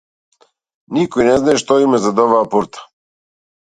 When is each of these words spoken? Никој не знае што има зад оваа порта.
Никој 0.97 1.29
не 1.29 1.35
знае 1.43 1.57
што 1.65 1.77
има 1.83 2.01
зад 2.07 2.25
оваа 2.25 2.43
порта. 2.55 2.87